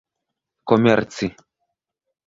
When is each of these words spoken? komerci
komerci 0.67 1.27